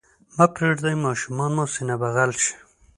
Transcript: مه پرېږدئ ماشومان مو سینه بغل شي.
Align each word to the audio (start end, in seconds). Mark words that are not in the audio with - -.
مه 0.37 0.45
پرېږدئ 0.55 0.95
ماشومان 1.05 1.51
مو 1.55 1.65
سینه 1.73 1.95
بغل 2.01 2.31
شي. 2.43 2.53